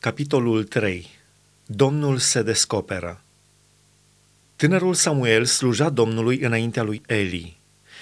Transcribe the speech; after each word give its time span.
Capitolul 0.00 0.64
3 0.64 1.08
Domnul 1.66 2.18
se 2.18 2.42
descoperă 2.42 3.20
Tânărul 4.56 4.94
Samuel 4.94 5.44
sluja 5.44 5.88
Domnului 5.88 6.38
înaintea 6.38 6.82
lui 6.82 7.02
Eli. 7.06 7.56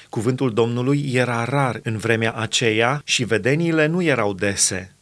Cuvântul 0.08 0.52
Domnului 0.52 1.10
era 1.12 1.44
rar 1.44 1.80
în 1.82 1.96
vremea 1.96 2.32
aceea 2.32 3.02
și 3.04 3.24
vedeniile 3.24 3.86
nu 3.86 4.02
erau 4.02 4.32
dese. 4.32 4.94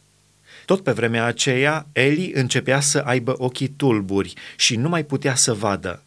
Tot 0.65 0.83
pe 0.83 0.91
vremea 0.91 1.25
aceea, 1.25 1.87
Eli 1.91 2.31
începea 2.33 2.79
să 2.79 2.99
aibă 2.99 3.35
ochii 3.37 3.67
tulburi 3.67 4.33
și 4.55 4.75
nu 4.75 4.89
mai 4.89 5.03
putea 5.03 5.35
să 5.35 5.53
vadă. 5.53 6.03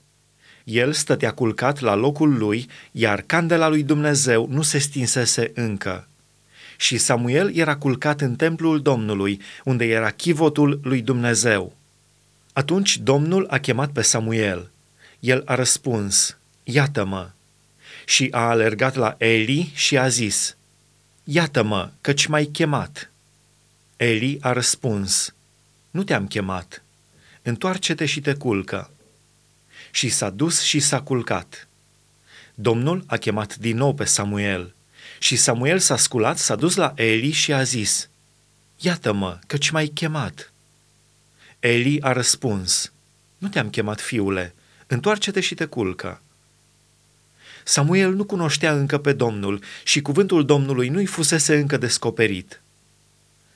El 0.65 0.93
stătea 0.93 1.33
culcat 1.33 1.81
la 1.81 1.95
locul 1.95 2.39
lui, 2.39 2.69
iar 2.93 3.23
candela 3.27 3.69
lui 3.69 3.83
Dumnezeu 3.83 4.47
nu 4.51 4.63
se 4.63 4.79
stinsese 4.79 5.51
încă 5.55 6.09
și 6.81 6.99
Samuel 6.99 7.57
era 7.57 7.77
culcat 7.77 8.21
în 8.21 8.37
templul 8.37 8.83
Domnului, 8.83 9.41
unde 9.65 9.85
era 9.85 10.11
chivotul 10.11 10.81
lui 10.83 11.03
Dumnezeu. 11.03 11.77
Atunci 12.53 12.99
Domnul 12.99 13.47
a 13.51 13.59
chemat 13.59 13.91
pe 13.91 14.03
Samuel. 14.03 14.71
El 15.21 15.43
a 15.45 15.55
răspuns, 15.55 16.37
Iată-mă! 16.65 17.31
Și 18.05 18.29
a 18.31 18.49
alergat 18.49 18.95
la 18.95 19.15
Eli 19.19 19.73
și 19.75 19.99
a 19.99 20.09
zis, 20.09 20.57
Iată-mă, 21.25 21.91
căci 22.01 22.27
m-ai 22.27 22.45
chemat. 22.45 23.11
Eli 23.97 24.39
a 24.41 24.53
răspuns, 24.53 25.35
Nu 25.91 26.03
te-am 26.03 26.27
chemat, 26.27 26.83
întoarce-te 27.43 28.07
și 28.07 28.21
te 28.21 28.35
culcă. 28.35 28.91
Și 29.91 30.09
s-a 30.09 30.31
dus 30.31 30.63
și 30.63 30.81
s-a 30.81 31.03
culcat. 31.03 31.69
Domnul 32.55 33.05
a 33.07 33.17
chemat 33.17 33.57
din 33.57 33.77
nou 33.77 33.95
pe 33.95 34.05
Samuel– 34.05 34.73
și 35.19 35.37
Samuel 35.37 35.79
s-a 35.79 35.97
sculat, 35.97 36.39
s-a 36.39 36.57
dus 36.57 36.75
la 36.75 36.93
Eli 36.97 37.31
și 37.31 37.53
a 37.53 37.63
zis, 37.63 38.09
Iată-mă, 38.79 39.39
căci 39.47 39.71
m-ai 39.71 39.87
chemat. 39.87 40.53
Eli 41.59 42.01
a 42.03 42.13
răspuns, 42.13 42.93
Nu 43.39 43.49
te-am 43.49 43.71
chemat, 43.71 44.01
fiule, 44.01 44.55
întoarce-te 44.87 45.41
și 45.41 45.55
te 45.55 45.65
culcă. 45.65 46.21
Samuel 47.65 48.15
nu 48.15 48.25
cunoștea 48.25 48.73
încă 48.73 48.99
pe 48.99 49.13
Domnul 49.13 49.63
și 49.85 50.03
cuvântul 50.03 50.45
Domnului 50.45 50.89
nu-i 50.89 51.07
fusese 51.07 51.57
încă 51.57 51.77
descoperit. 51.77 52.61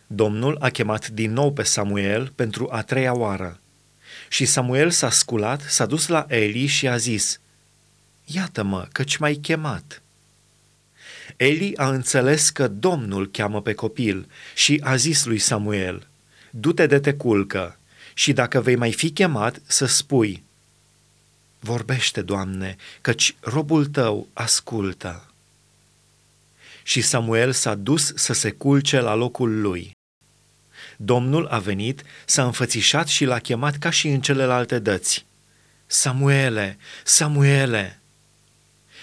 Domnul 0.06 0.56
a 0.60 0.68
chemat 0.68 1.08
din 1.08 1.32
nou 1.32 1.52
pe 1.52 1.62
Samuel 1.62 2.32
pentru 2.34 2.68
a 2.70 2.82
treia 2.82 3.14
oară. 3.14 3.60
Și 4.28 4.44
Samuel 4.44 4.90
s-a 4.90 5.10
sculat, 5.10 5.60
s-a 5.60 5.86
dus 5.86 6.06
la 6.06 6.26
Eli 6.28 6.66
și 6.66 6.88
a 6.88 6.96
zis, 6.96 7.40
Iată-mă, 8.24 8.88
căci 8.92 9.16
m-ai 9.16 9.34
chemat. 9.34 10.01
Eli 11.36 11.76
a 11.76 11.88
înțeles 11.88 12.50
că 12.50 12.68
Domnul 12.68 13.30
cheamă 13.30 13.62
pe 13.62 13.72
copil 13.72 14.28
și 14.54 14.80
a 14.84 14.96
zis 14.96 15.24
lui 15.24 15.38
Samuel, 15.38 16.06
du-te 16.50 16.86
de 16.86 16.98
te 16.98 17.14
culcă 17.14 17.78
și 18.14 18.32
dacă 18.32 18.60
vei 18.60 18.76
mai 18.76 18.92
fi 18.92 19.10
chemat 19.10 19.60
să 19.66 19.86
spui, 19.86 20.42
Vorbește, 21.64 22.22
Doamne, 22.22 22.76
căci 23.00 23.34
robul 23.40 23.86
tău 23.86 24.28
ascultă. 24.32 25.26
Și 26.82 27.00
Samuel 27.00 27.52
s-a 27.52 27.74
dus 27.74 28.12
să 28.14 28.32
se 28.32 28.50
culce 28.50 29.00
la 29.00 29.14
locul 29.14 29.60
lui. 29.60 29.90
Domnul 30.96 31.46
a 31.46 31.58
venit, 31.58 32.02
s-a 32.24 32.44
înfățișat 32.44 33.08
și 33.08 33.24
l-a 33.24 33.38
chemat 33.38 33.76
ca 33.76 33.90
și 33.90 34.08
în 34.08 34.20
celelalte 34.20 34.78
dăți. 34.78 35.26
Samuele, 35.86 36.78
Samuele! 37.04 38.00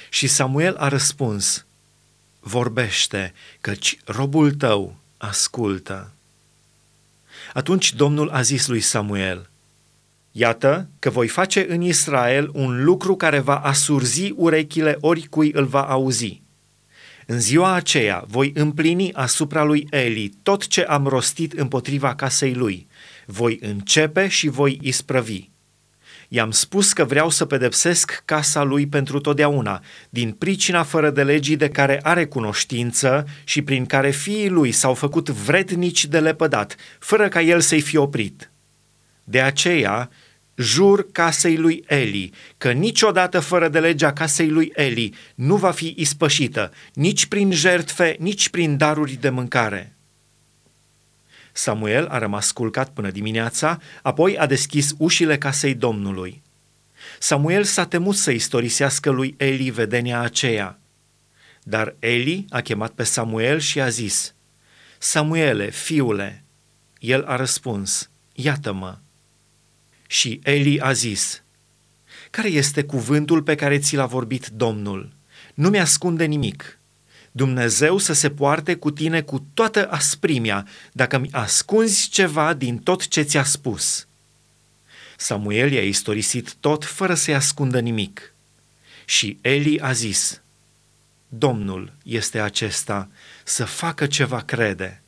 Și 0.09 0.27
Samuel 0.27 0.75
a 0.75 0.87
răspuns, 0.87 1.65
vorbește, 2.39 3.33
căci 3.61 3.97
robul 4.05 4.51
tău 4.53 4.95
ascultă. 5.17 6.11
Atunci 7.53 7.93
Domnul 7.93 8.29
a 8.29 8.41
zis 8.41 8.67
lui 8.67 8.79
Samuel, 8.79 9.49
Iată 10.31 10.89
că 10.99 11.09
voi 11.09 11.27
face 11.27 11.65
în 11.69 11.81
Israel 11.81 12.49
un 12.53 12.83
lucru 12.83 13.15
care 13.15 13.39
va 13.39 13.55
asurzi 13.55 14.33
urechile 14.35 14.97
oricui 14.99 15.51
îl 15.51 15.65
va 15.65 15.81
auzi. 15.81 16.41
În 17.25 17.39
ziua 17.39 17.73
aceea 17.73 18.23
voi 18.27 18.51
împlini 18.55 19.13
asupra 19.13 19.63
lui 19.63 19.87
Eli 19.89 20.31
tot 20.43 20.67
ce 20.67 20.81
am 20.81 21.07
rostit 21.07 21.53
împotriva 21.53 22.15
casei 22.15 22.53
lui. 22.53 22.87
Voi 23.25 23.59
începe 23.61 24.27
și 24.27 24.47
voi 24.47 24.79
isprăvi. 24.81 25.49
I-am 26.31 26.51
spus 26.51 26.93
că 26.93 27.05
vreau 27.05 27.29
să 27.29 27.45
pedepsesc 27.45 28.21
casa 28.25 28.63
lui 28.63 28.87
pentru 28.87 29.19
totdeauna, 29.19 29.83
din 30.09 30.31
pricina 30.31 30.83
fără 30.83 31.09
de 31.09 31.23
legii 31.23 31.55
de 31.55 31.69
care 31.69 31.99
are 32.03 32.25
cunoștință 32.25 33.27
și 33.43 33.61
prin 33.61 33.85
care 33.85 34.09
fiii 34.09 34.49
lui 34.49 34.71
s-au 34.71 34.93
făcut 34.93 35.29
vrednici 35.29 36.05
de 36.05 36.19
lepădat, 36.19 36.75
fără 36.99 37.27
ca 37.27 37.41
el 37.41 37.59
să-i 37.59 37.81
fi 37.81 37.97
oprit. 37.97 38.51
De 39.23 39.41
aceea, 39.41 40.09
jur 40.55 41.11
casei 41.11 41.57
lui 41.57 41.83
Eli 41.87 42.33
că 42.57 42.71
niciodată 42.71 43.39
fără 43.39 43.69
de 43.69 43.79
legea 43.79 44.13
casei 44.13 44.49
lui 44.49 44.71
Eli 44.75 45.13
nu 45.35 45.55
va 45.55 45.71
fi 45.71 45.93
ispășită, 45.97 46.71
nici 46.93 47.25
prin 47.25 47.51
jertfe, 47.51 48.15
nici 48.19 48.49
prin 48.49 48.77
daruri 48.77 49.17
de 49.21 49.29
mâncare. 49.29 49.98
Samuel 51.51 52.07
a 52.07 52.17
rămas 52.17 52.51
culcat 52.51 52.89
până 52.89 53.11
dimineața, 53.11 53.79
apoi 54.01 54.37
a 54.37 54.45
deschis 54.45 54.93
ușile 54.97 55.37
casei 55.37 55.75
Domnului. 55.75 56.41
Samuel 57.19 57.63
s-a 57.63 57.85
temut 57.85 58.15
să 58.15 58.31
istorisească 58.31 59.09
lui 59.09 59.35
Eli 59.37 59.69
vedenia 59.69 60.19
aceea. 60.19 60.79
Dar 61.63 61.95
Eli 61.99 62.45
a 62.49 62.61
chemat 62.61 62.91
pe 62.91 63.03
Samuel 63.03 63.59
și 63.59 63.81
a 63.81 63.89
zis, 63.89 64.33
Samuele, 64.97 65.69
fiule, 65.69 66.43
el 66.99 67.23
a 67.23 67.35
răspuns, 67.35 68.09
iată-mă. 68.33 68.97
Și 70.07 70.39
Eli 70.43 70.81
a 70.81 70.91
zis, 70.91 71.43
care 72.29 72.47
este 72.47 72.83
cuvântul 72.83 73.43
pe 73.43 73.55
care 73.55 73.79
ți 73.79 73.95
l-a 73.95 74.05
vorbit 74.05 74.47
Domnul? 74.47 75.13
Nu 75.53 75.69
mi-ascunde 75.69 76.25
nimic. 76.25 76.78
Dumnezeu 77.31 77.97
să 77.97 78.13
se 78.13 78.29
poarte 78.29 78.75
cu 78.75 78.91
tine 78.91 79.21
cu 79.21 79.45
toată 79.53 79.87
asprimea 79.91 80.67
dacă 80.91 81.17
mi 81.17 81.29
ascunzi 81.31 82.09
ceva 82.09 82.53
din 82.53 82.77
tot 82.77 83.07
ce 83.07 83.21
ți-a 83.21 83.43
spus. 83.43 84.07
Samuel 85.17 85.71
i-a 85.71 85.83
istorisit 85.83 86.53
tot 86.59 86.85
fără 86.85 87.13
să-i 87.13 87.35
ascundă 87.35 87.79
nimic. 87.79 88.33
Și 89.05 89.37
Eli 89.41 89.79
a 89.79 89.91
zis, 89.91 90.41
Domnul 91.27 91.93
este 92.03 92.39
acesta 92.39 93.09
să 93.43 93.65
facă 93.65 94.05
ce 94.07 94.23
va 94.23 94.39
crede. 94.41 95.01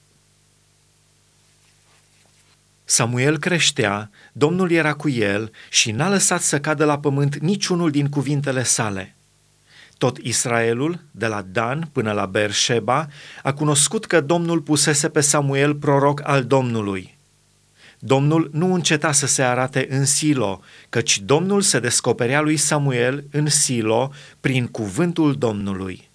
Samuel 2.84 3.40
creștea, 3.40 4.09
Domnul 4.32 4.72
era 4.72 4.94
cu 4.94 5.09
el 5.09 5.52
și 5.70 5.92
n-a 5.92 6.09
lăsat 6.09 6.42
să 6.42 6.59
cadă 6.59 6.86
la 6.86 7.00
pământ 7.00 7.38
niciunul 7.38 7.92
din 7.92 8.09
cuvintele 8.09 8.64
sale– 8.64 9.16
tot 10.01 10.17
Israelul, 10.17 11.00
de 11.12 11.28
la 11.28 11.41
Dan 11.51 11.89
până 11.91 12.12
la 12.12 12.25
Berșeba, 12.25 13.07
a 13.44 13.53
cunoscut 13.53 14.06
că 14.06 14.22
Domnul 14.22 14.62
pusese 14.62 15.09
pe 15.09 15.22
Samuel 15.22 15.75
proroc 15.75 16.22
al 16.23 16.44
Domnului. 16.44 17.17
Domnul 18.00 18.50
nu 18.53 18.73
înceta 18.73 19.11
să 19.11 19.28
se 19.28 19.44
arate 19.44 19.88
în 19.90 20.06
Silo, 20.06 20.59
căci 20.90 21.19
Domnul 21.19 21.61
se 21.61 21.79
descoperea 21.79 22.41
lui 22.41 22.57
Samuel 22.57 23.23
în 23.31 23.47
Silo 23.47 24.11
prin 24.40 24.67
cuvântul 24.67 25.35
Domnului. 25.35 26.09